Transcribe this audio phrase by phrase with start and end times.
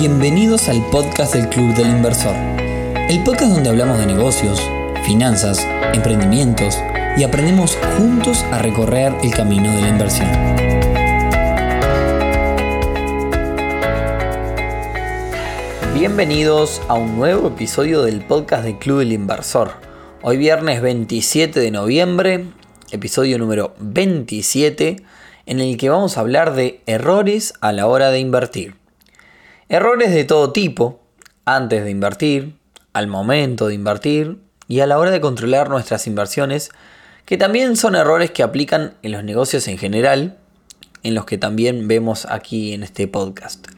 [0.00, 2.34] Bienvenidos al podcast del Club del Inversor,
[3.10, 4.58] el podcast donde hablamos de negocios,
[5.04, 6.78] finanzas, emprendimientos
[7.18, 10.28] y aprendemos juntos a recorrer el camino de la inversión.
[15.92, 19.72] Bienvenidos a un nuevo episodio del podcast del Club del Inversor.
[20.22, 22.46] Hoy viernes 27 de noviembre,
[22.90, 24.96] episodio número 27,
[25.44, 28.80] en el que vamos a hablar de errores a la hora de invertir.
[29.72, 30.98] Errores de todo tipo,
[31.44, 32.56] antes de invertir,
[32.92, 36.70] al momento de invertir y a la hora de controlar nuestras inversiones,
[37.24, 40.36] que también son errores que aplican en los negocios en general,
[41.04, 43.68] en los que también vemos aquí en este podcast.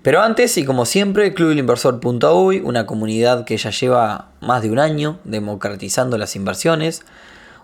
[0.00, 5.18] Pero antes, y como siempre, clubilinversor.uy, una comunidad que ya lleva más de un año
[5.24, 7.02] democratizando las inversiones,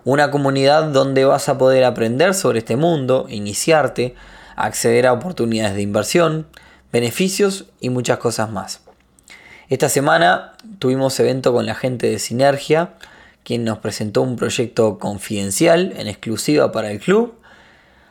[0.05, 4.16] una comunidad donde vas a poder aprender sobre este mundo, iniciarte,
[4.55, 6.47] acceder a oportunidades de inversión,
[6.93, 8.80] beneficios y muchas cosas más.
[9.69, 12.95] Esta semana tuvimos evento con la gente de Sinergia,
[13.45, 17.35] quien nos presentó un proyecto confidencial en exclusiva para el club.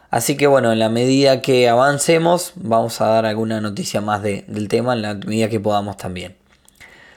[0.10, 4.68] Así que bueno, en la medida que avancemos vamos a dar alguna noticia más del
[4.70, 6.36] tema, en la medida que podamos también.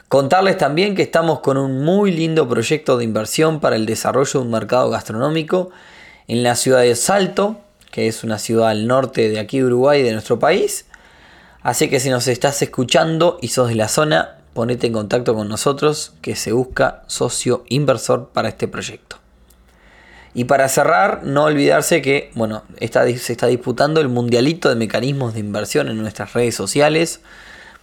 [0.09, 4.47] Contarles también que estamos con un muy lindo proyecto de inversión para el desarrollo de
[4.47, 5.71] un mercado gastronómico
[6.29, 10.03] en la ciudad de Salto, que es una ciudad al norte de aquí de Uruguay,
[10.03, 10.85] de nuestro país.
[11.63, 15.49] Así que si nos estás escuchando y sos de la zona, ponete en contacto con
[15.49, 19.17] nosotros que se busca socio inversor para este proyecto.
[20.35, 25.41] Y para cerrar, no olvidarse que bueno, se está disputando el mundialito de mecanismos de
[25.41, 27.21] inversión en nuestras redes sociales.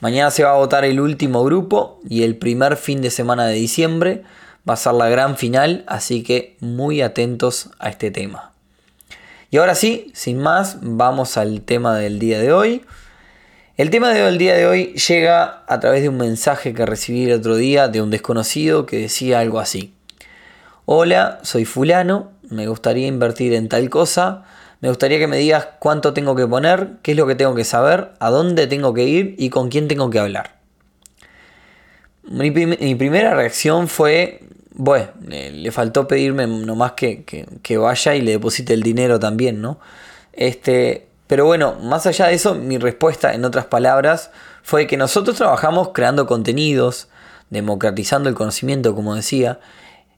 [0.02, 3.54] Mañana se va a votar el último grupo y el primer fin de semana de
[3.54, 4.24] diciembre
[4.68, 8.52] va a ser la gran final, así que muy atentos a este tema.
[9.52, 12.84] Y ahora sí, sin más, vamos al tema del día de hoy.
[13.80, 17.32] El tema del día de hoy llega a través de un mensaje que recibí el
[17.32, 19.94] otro día de un desconocido que decía algo así.
[20.84, 24.44] Hola, soy fulano, me gustaría invertir en tal cosa,
[24.82, 27.64] me gustaría que me digas cuánto tengo que poner, qué es lo que tengo que
[27.64, 30.58] saber, a dónde tengo que ir y con quién tengo que hablar.
[32.24, 34.42] Mi, primera reacción fue,
[34.72, 39.62] bueno, le faltó pedirme nomás que, que, que, vaya y le deposite el dinero también,
[39.62, 39.80] ¿no?
[40.34, 44.32] Este, pero bueno, más allá de eso, mi respuesta, en otras palabras,
[44.64, 47.08] fue que nosotros trabajamos creando contenidos,
[47.52, 49.60] democratizando el conocimiento, como decía,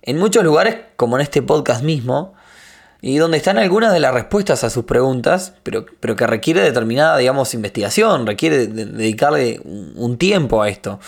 [0.03, 2.33] en muchos lugares, como en este podcast mismo,
[3.01, 7.17] y donde están algunas de las respuestas a sus preguntas, pero, pero que requiere determinada,
[7.17, 11.01] digamos, investigación, requiere dedicarle un tiempo a esto.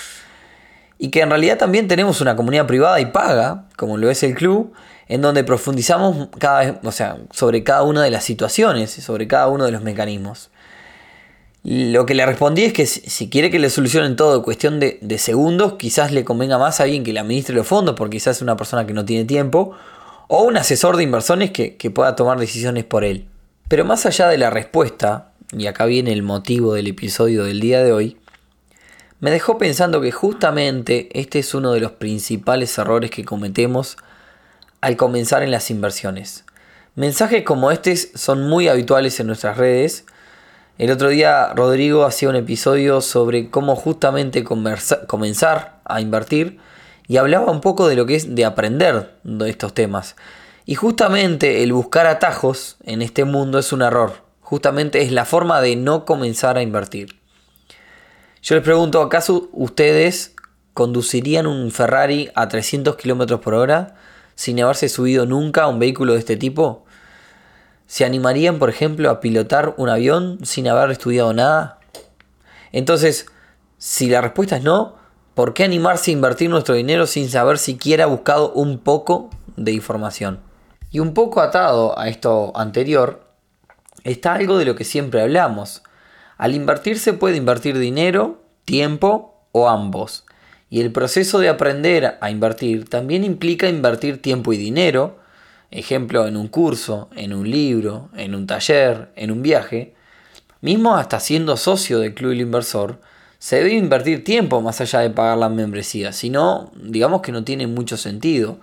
[1.04, 4.36] Y que en realidad también tenemos una comunidad privada y paga, como lo es el
[4.36, 4.72] club,
[5.10, 9.50] en donde profundizamos cada vez, o sea, sobre cada una de las situaciones, sobre cada
[9.50, 10.50] uno de los mecanismos.
[11.66, 15.18] Lo que le respondí es que si quiere que le solucionen todo en cuestión de,
[15.18, 18.42] segundos, quizás le convenga más a alguien que le administre los fondos, porque quizás es
[18.42, 19.72] una persona que no tiene tiempo,
[20.30, 23.28] o un asesor de inversiones que, que pueda tomar decisiones por él.
[23.68, 27.84] Pero más allá de la respuesta, y acá viene el motivo del episodio del día
[27.84, 28.18] de hoy,
[29.24, 33.96] me dejó pensando que justamente este es uno de los principales errores que cometemos
[34.82, 36.44] al comenzar en las inversiones.
[36.96, 40.04] Mensajes como este son muy habituales en nuestras redes.
[40.78, 46.60] El otro día Rodrigo hacía un episodio sobre cómo justamente comenzar a invertir
[47.08, 50.18] y hablaba un poco de lo que es de aprender de estos temas.
[50.66, 54.16] Y justamente el buscar atajos en este mundo es un error.
[54.42, 57.23] Justamente es la forma de no comenzar a invertir.
[58.44, 60.36] Yo les pregunto, ¿acaso ustedes
[60.76, 63.96] conducirían un Ferrari a 300 km por hora?
[64.36, 66.86] sin haberse subido nunca a un vehículo de este tipo?
[67.86, 71.80] ¿Se animarían, por ejemplo, a pilotar un avión sin haber estudiado nada?
[72.72, 73.28] Entonces,
[73.78, 74.96] si la respuesta es no,
[75.36, 80.40] ¿por qué animarse a invertir nuestro dinero sin saber siquiera buscado un poco de información?
[80.92, 83.28] Y un poco atado a esto anterior,
[84.04, 85.84] está algo de lo que siempre hablamos.
[86.38, 90.26] Al invertir se puede invertir dinero, tiempo o ambos.
[90.70, 95.20] Y el proceso de aprender a invertir también implica invertir tiempo y dinero,
[95.70, 99.94] ejemplo en un curso, en un libro, en un taller, en un viaje.
[100.62, 103.00] Mismo hasta siendo socio del Club del Inversor,
[103.38, 107.44] se debe invertir tiempo más allá de pagar la membresía, si no, digamos que no
[107.44, 108.58] tiene mucho sentido.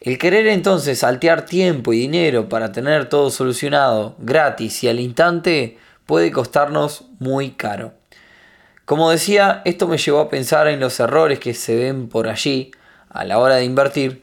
[0.00, 5.78] El querer entonces saltear tiempo y dinero para tener todo solucionado gratis y al instante
[6.04, 7.95] puede costarnos muy caro.
[8.86, 12.70] Como decía, esto me llevó a pensar en los errores que se ven por allí
[13.08, 14.22] a la hora de invertir.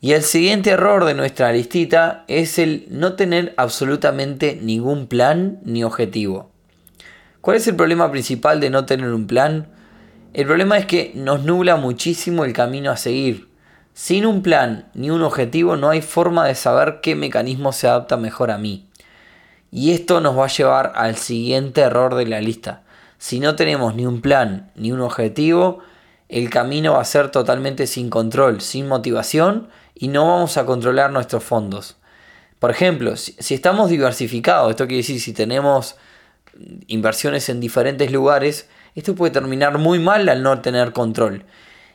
[0.00, 5.82] Y el siguiente error de nuestra listita es el no tener absolutamente ningún plan ni
[5.82, 6.48] objetivo.
[7.40, 9.66] ¿Cuál es el problema principal de no tener un plan?
[10.32, 13.48] El problema es que nos nubla muchísimo el camino a seguir.
[13.94, 18.16] Sin un plan ni un objetivo no hay forma de saber qué mecanismo se adapta
[18.16, 18.86] mejor a mí.
[19.72, 22.82] Y esto nos va a llevar al siguiente error de la lista.
[23.18, 25.80] Si no tenemos ni un plan ni un objetivo,
[26.28, 31.10] el camino va a ser totalmente sin control, sin motivación y no vamos a controlar
[31.10, 31.96] nuestros fondos.
[32.58, 35.96] Por ejemplo, si, estamos diversificados, esto quiere decir si tenemos
[36.86, 41.44] inversiones en diferentes lugares, esto puede terminar muy mal al no tener control.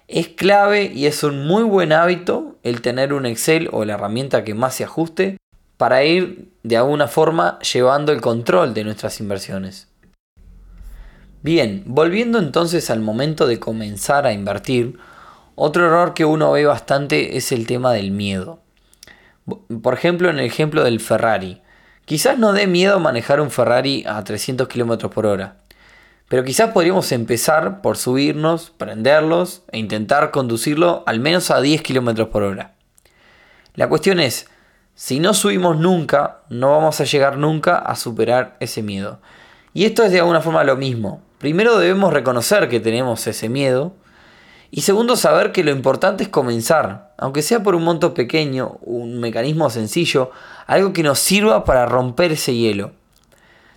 [0.07, 4.43] Es clave y es un muy buen hábito el tener un Excel o la herramienta
[4.43, 5.37] que más se ajuste
[5.77, 9.92] para ir de alguna forma llevando el control de nuestras inversiones.
[11.43, 14.97] Bien, volviendo entonces al momento de comenzar a invertir,
[15.55, 18.61] otro error que uno ve bastante es el tema del miedo.
[19.81, 21.61] Por ejemplo, en el ejemplo del Ferrari.
[22.05, 25.57] Quizás no dé miedo manejar un Ferrari a 300 km por hora,
[26.29, 32.29] pero quizás podríamos empezar por subirnos, prenderlos e intentar conducirlo al menos a 10 km
[32.29, 32.75] por hora.
[33.75, 34.47] La cuestión es,
[34.95, 39.19] si no subimos nunca, no vamos a llegar nunca a superar ese miedo.
[39.73, 41.21] Y esto es de alguna forma lo mismo.
[41.43, 43.91] Primero debemos reconocer que tenemos ese miedo.
[44.71, 49.19] Y segundo, saber que lo importante es comenzar, aunque sea por un monto pequeño, un
[49.19, 50.31] mecanismo sencillo,
[50.67, 52.91] algo que nos sirva para romper ese hielo.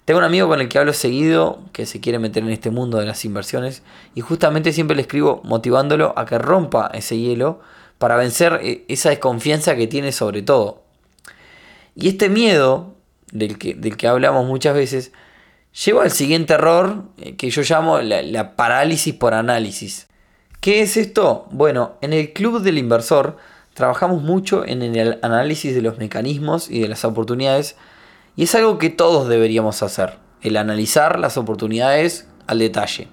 [0.05, 2.99] Tengo un amigo con el que hablo seguido que se quiere meter en este mundo
[2.99, 3.83] de las inversiones
[4.15, 7.59] y justamente siempre le escribo motivándolo a que rompa ese hielo
[7.99, 10.85] para vencer eh, esa desconfianza que tiene sobre todo.
[11.97, 12.95] Y este miedo
[13.33, 15.11] del que, del que hablamos muchas veces
[15.85, 20.07] Llevo al siguiente error eh, que yo llamo la, parálisis por análisis.
[20.61, 21.47] ¿Qué es esto?
[21.51, 23.37] Bueno, en el Club del Inversor
[23.75, 27.77] trabajamos mucho en el análisis de los mecanismos y de las oportunidades
[28.37, 33.09] y es algo que todos deberíamos hacer, el analizar las oportunidades al detalle.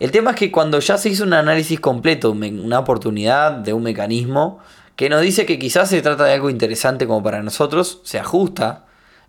[0.00, 3.84] El tema es que cuando ya se hizo un análisis completo, una oportunidad de un
[3.84, 4.58] mecanismo
[4.96, 8.83] que nos dice que quizás se trata de algo interesante como para nosotros, se ajusta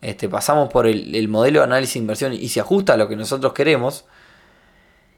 [0.05, 3.15] este, pasamos por el, modelo de análisis de inversión y se ajusta a lo que
[3.15, 4.05] nosotros queremos.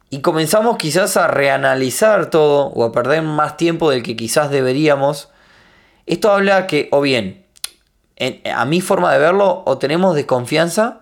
[0.09, 5.27] Y comenzamos quizás a reanalizar todo o a perder más tiempo del que quizás deberíamos.
[6.05, 7.45] Esto habla que, o bien,
[8.55, 11.01] a mi forma de verlo, o tenemos desconfianza,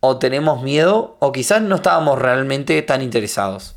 [0.00, 3.74] o tenemos miedo, o quizás no estábamos realmente tan interesados.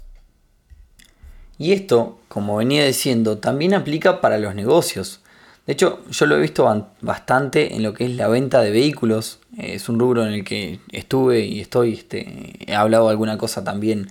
[1.58, 5.20] Y esto, como venía diciendo, también aplica para los negocios.
[5.66, 9.40] De hecho, yo lo he visto bastante en lo que es la venta de vehículos.
[9.58, 14.08] Es un rubro en el que estuve y estoy, este, he hablado alguna cosa también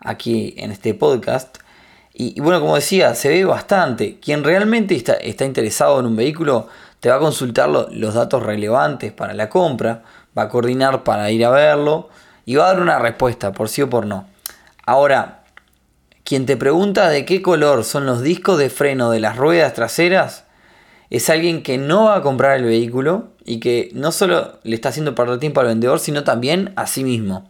[0.00, 1.58] aquí en este podcast.
[2.14, 4.18] Y, bueno, como decía, se ve bastante.
[4.20, 6.68] Quien realmente está, está interesado en un vehículo
[7.00, 10.04] te va a consultar los datos relevantes para la compra,
[10.36, 12.08] va a coordinar para ir a verlo
[12.46, 14.26] y va a dar una respuesta por sí o por no.
[14.86, 15.42] Ahora,
[16.22, 20.44] quien te pregunta de qué color son los discos de freno de las ruedas traseras,
[21.10, 24.88] es alguien que no va a comprar el vehículo y que no solo le está
[24.88, 27.48] haciendo perder tiempo al vendedor, sino también a sí mismo.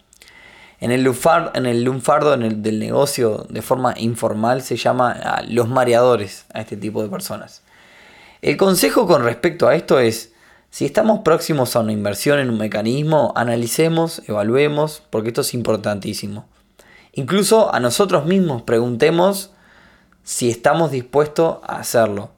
[0.81, 6.47] En el, lunfardo, en el lunfardo del negocio de forma informal se llama los mareadores
[6.53, 7.62] a este tipo de personas.
[8.43, 10.33] El consejo con respecto a esto es,
[10.69, 16.47] si estamos próximos a una inversión en un mecanismo, analicemos, evaluemos, porque esto es importantísimo.
[17.12, 19.52] Incluso a nosotros mismos preguntemos
[20.25, 22.34] si estamos dispuestos a hacerlo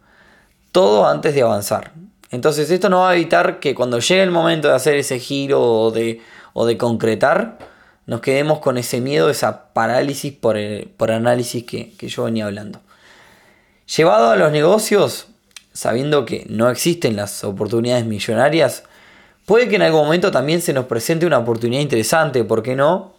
[0.77, 1.93] todo antes de avanzar.
[2.31, 5.63] Entonces esto no va a evitar que cuando llegue el momento de hacer ese giro
[5.63, 6.21] o de,
[6.53, 7.57] o de concretar,
[8.05, 10.59] nos quedemos con ese miedo, esa parálisis por,
[10.99, 12.83] por análisis que, que yo venía hablando.
[13.97, 15.29] Llevado a los negocios,
[15.73, 18.83] sabiendo que no existen las oportunidades millonarias,
[19.47, 23.16] puede que en algún momento también se nos presente una oportunidad interesante, ¿por qué no?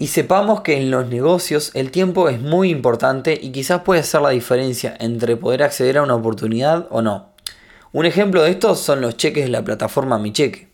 [0.00, 4.20] Y sepamos que en los negocios el tiempo es muy importante y quizás puede hacer
[4.20, 7.30] la diferencia entre poder acceder a una oportunidad o no.
[7.92, 10.68] Un ejemplo de esto son los cheques de la plataforma Mi Cheque.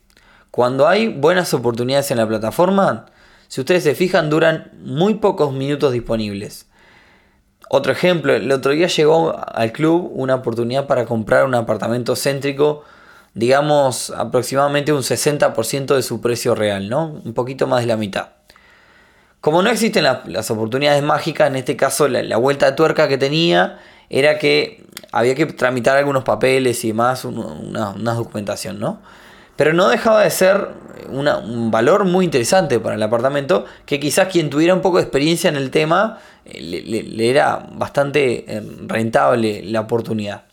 [0.50, 3.06] Cuando hay buenas oportunidades en la plataforma,
[3.48, 6.66] si ustedes se fijan, duran muy pocos minutos disponibles.
[7.70, 12.84] Otro ejemplo, el otro día llegó al club una oportunidad para comprar un apartamento céntrico,
[13.32, 17.22] digamos aproximadamente un 60% de su precio real, ¿no?
[17.24, 18.43] Un poquito más de la mitad.
[19.44, 23.78] Como no existen las oportunidades mágicas, en este caso la, vuelta de tuerca que tenía
[24.08, 29.02] era que había que tramitar algunos papeles y más, una, documentación, ¿no?
[29.54, 30.68] Pero no dejaba de ser
[31.10, 35.50] un valor muy interesante para el apartamento, que quizás quien tuviera un poco de experiencia
[35.50, 40.44] en el tema eh, le, era bastante eh, rentable la oportunidad.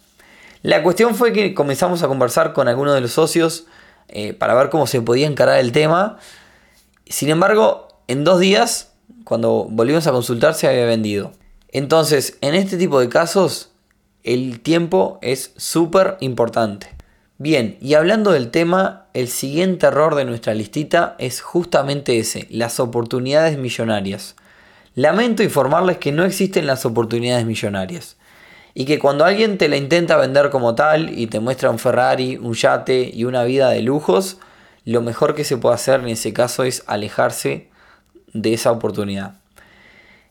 [0.64, 3.68] La cuestión fue que comenzamos a conversar con algunos de los socios
[4.10, 6.18] eh, para ver cómo se podía encarar el tema
[7.06, 8.92] Sin embargo, en dos días,
[9.24, 11.32] cuando volvimos a consultar, se había vendido.
[11.70, 13.72] Entonces, en este tipo de casos,
[14.24, 16.90] el tiempo es súper importante.
[17.38, 22.82] Bien, y hablando del tema, el siguiente error de nuestra listita es justamente ese, las
[22.82, 24.36] oportunidades millonarias.
[24.94, 28.18] Lamento informarles que no existen las oportunidades millonarias.
[28.74, 32.36] Y que cuando alguien te la intenta vender como tal y te muestra un Ferrari,
[32.36, 34.38] un yate y una vida de lujos,
[34.84, 37.71] lo mejor que se puede hacer en ese caso es alejarse
[38.34, 39.36] de esa oportunidad.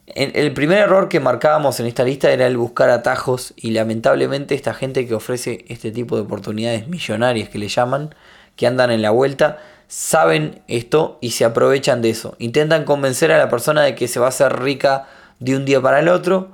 [0.07, 4.75] El primer error que marcábamos en esta lista era el buscar atajos y lamentablemente esta
[4.75, 8.13] gente que ofrece este tipo de oportunidades millonarias que le llaman,
[8.57, 12.35] que andan en la vuelta, saben esto y se aprovechan de eso.
[12.41, 15.07] Intentan convencer a la persona de que se va a hacer rica
[15.39, 16.49] de un día para el otro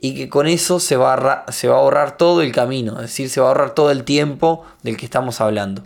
[0.00, 3.02] y que con eso se va, a se va a ahorrar todo el camino, es
[3.02, 5.82] decir, se va a ahorrar todo el tiempo del que estamos hablando.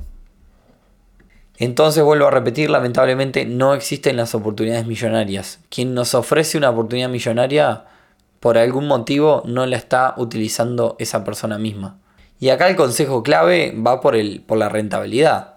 [1.58, 5.60] Entonces vuelvo a repetir, lamentablemente no existen las oportunidades millonarias.
[5.68, 7.84] Quien nos ofrece una oportunidad millonaria,
[8.40, 11.98] por algún motivo, no la está utilizando esa persona misma.
[12.40, 15.52] Y acá el consejo clave va por, el, por la rentabilidad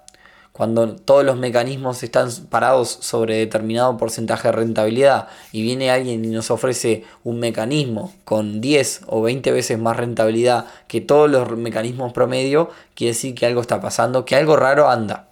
[0.56, 6.30] cuando todos los mecanismos están parados sobre determinado porcentaje de rentabilidad y viene alguien y
[6.30, 12.14] nos ofrece un mecanismo con 10 o 20 veces más rentabilidad que todos los mecanismos
[12.14, 15.28] promedio, quiere decir que algo está pasando, que algo raro anda.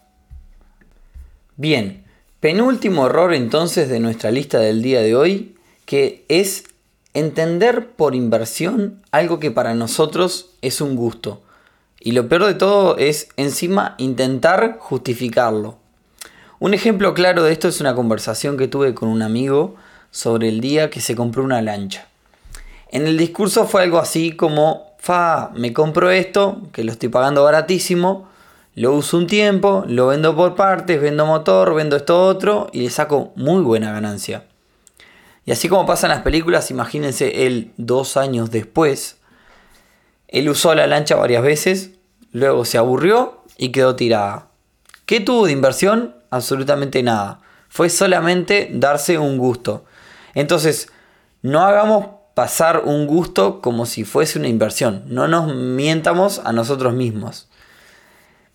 [1.55, 2.03] Bien,
[2.39, 5.55] penúltimo error entonces de nuestra lista del día de hoy,
[5.85, 6.63] que es
[7.13, 11.43] entender por inversión algo que para nosotros es un gusto.
[11.99, 15.77] Y lo peor de todo es encima intentar justificarlo.
[16.59, 19.75] Un ejemplo claro de esto es una conversación que tuve con un amigo
[20.09, 22.07] sobre el día que se compró una lancha.
[22.89, 27.43] En el discurso fue algo así como, fa, me compro esto, que lo estoy pagando
[27.43, 28.32] baratísimo,
[28.75, 32.89] lo uso un tiempo, lo vendo por partes, vendo motor, vendo esto otro y le
[32.89, 34.45] saco muy buena ganancia.
[35.45, 39.17] Y así como pasan las películas, imagínense él dos años después
[40.33, 41.91] él usó la lancha varias veces,
[42.31, 44.47] luego se aburrió y quedó tirada.
[45.05, 46.15] ¿Qué tuvo de inversión?
[46.31, 47.39] Absolutamente nada.
[47.69, 49.85] Fue solamente darse un gusto.
[50.33, 50.91] Entonces,
[51.43, 55.03] no hagamos pasar un gusto como si fuese una inversión.
[55.05, 57.47] No nos mientamos a nosotros mismos.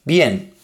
[0.08, 0.54] Bien,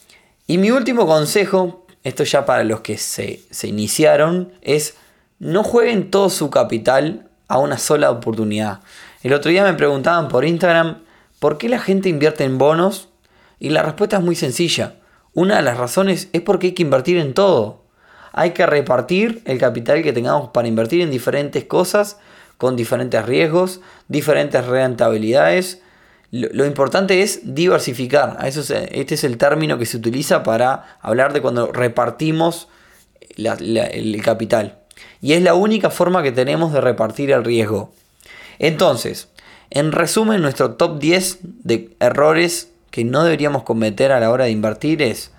[0.47, 4.95] y mi último consejo, esto ya para los que se, iniciaron, es
[5.39, 8.81] no jueguen todo su capital a una sola oportunidad.
[9.23, 11.03] El otro día me preguntaban por Instagram
[11.41, 13.11] ¿Por qué la gente invierte en bonos?
[13.61, 14.95] Y la respuesta es muy sencilla.
[15.35, 17.83] Una de las razones es porque hay que invertir en todo.
[18.33, 22.17] Hay que repartir el capital que tengamos para invertir en diferentes cosas,
[22.57, 25.83] con diferentes riesgos, diferentes rentabilidades.
[26.35, 28.38] Lo, importante es diversificar.
[28.45, 32.67] Eso este es el término que se utiliza para hablar de cuando repartimos
[33.37, 34.81] el capital.
[35.21, 37.93] Y es la única forma que tenemos de repartir el riesgo.
[38.59, 39.29] Entonces,
[39.71, 44.50] en resumen, nuestro top 10 de errores que no deberíamos cometer a la hora de
[44.50, 45.31] invertir es,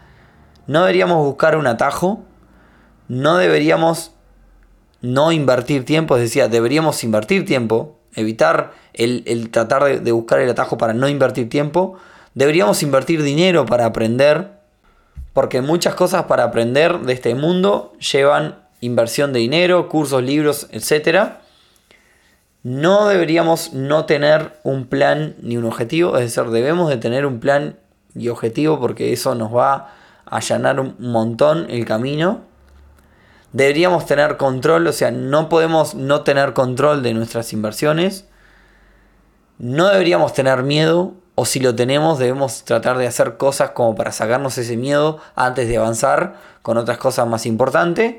[0.66, 2.24] no deberíamos buscar un atajo,
[3.10, 4.12] no deberíamos
[5.02, 10.50] no invertir tiempo, es decir, deberíamos invertir tiempo, evitar el, tratar de, de buscar el
[10.50, 11.96] atajo para no invertir tiempo,
[12.34, 14.52] deberíamos invertir dinero para aprender,
[15.34, 21.42] porque muchas cosas para aprender de este mundo llevan inversión de dinero, cursos, libros, etcétera
[22.66, 27.40] no deberíamos no tener un plan ni un objetivo, es decir, debemos de tener un
[27.40, 27.78] plan
[28.16, 29.94] y objetivo porque eso nos va
[30.26, 32.42] a allanar un montón el camino.
[33.56, 38.26] Deberíamos tener control, o sea, no podemos no tener control de nuestras inversiones.
[39.60, 44.12] No deberíamos tener miedo, o si lo tenemos, debemos tratar de hacer cosas como para
[44.12, 48.16] sacarnos ese miedo antes de avanzar con otras cosas más importantes.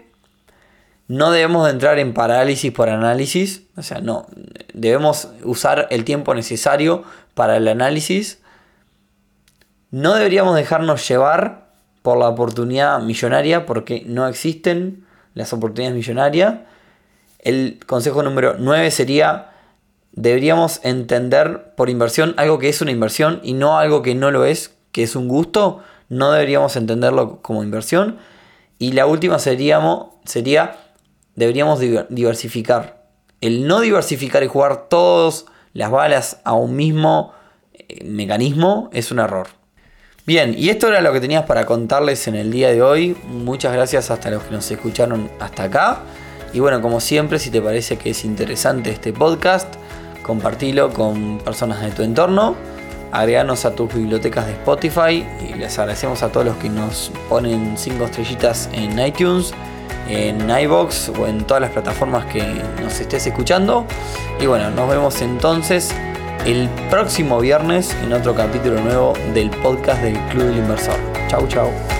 [1.07, 4.27] No debemos entrar en parálisis por análisis, o sea, no,
[4.73, 8.41] debemos usar el tiempo necesario para el análisis.
[9.91, 11.67] No deberíamos dejarnos llevar
[12.01, 15.05] por la oportunidad millonaria porque no existen
[15.37, 16.55] las oportunidades millonarias.
[17.39, 19.53] El consejo número 9 sería,
[20.13, 24.45] deberíamos entender por inversión algo que es una inversión y no algo que no lo
[24.45, 25.83] es, que es un gusto.
[26.09, 28.17] No deberíamos entenderlo como inversión.
[28.79, 29.81] Y la última sería,
[30.25, 30.79] sería
[31.35, 33.07] deberíamos diversificar.
[33.43, 37.35] El no diversificar y jugar todas las balas a un mismo
[37.75, 39.49] eh, mecanismo es un error.
[40.27, 43.17] Bien, y esto era lo que tenías para contarles en el día de hoy.
[43.29, 46.01] Muchas gracias hasta los que nos escucharon hasta acá.
[46.53, 49.73] Y bueno, como siempre, si te parece que es interesante este podcast,
[50.25, 52.57] compartilo con personas de tu entorno.
[53.13, 57.79] Agreganos a tus bibliotecas de Spotify y les agradecemos a todos los que nos ponen
[57.79, 59.55] 5 estrellitas en iTunes
[60.09, 62.43] en iBox o en todas las plataformas que
[62.83, 63.87] nos estés escuchando.
[64.41, 65.95] Y bueno, nos vemos entonces
[66.47, 70.97] el próximo viernes en otro capítulo nuevo del podcast del Club del Inversor.
[71.29, 71.96] Chau, chau.